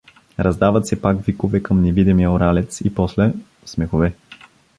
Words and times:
Раздават 0.39 0.87
се 0.87 1.01
пак 1.01 1.21
викове 1.25 1.63
към 1.63 1.81
невидимия 1.81 2.31
уралец 2.31 2.81
и 2.81 2.93
после— 2.95 3.33
смехове. 3.65 4.15